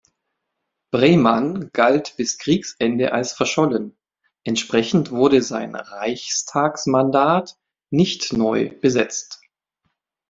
[0.89, 3.95] Breymann galt bis Kriegsende als verschollen,
[4.43, 7.59] entsprechend wurde sein Reichstagsmandat
[7.91, 9.39] nicht neu besetzt.